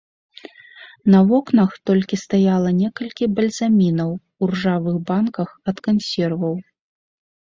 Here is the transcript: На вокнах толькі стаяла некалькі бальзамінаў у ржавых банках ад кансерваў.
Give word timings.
На 1.15 1.19
вокнах 1.31 1.71
толькі 1.89 2.17
стаяла 2.21 2.69
некалькі 2.79 3.29
бальзамінаў 3.39 4.09
у 4.45 4.49
ржавых 4.53 4.95
банках 5.09 5.49
ад 5.73 5.77
кансерваў. 5.89 6.55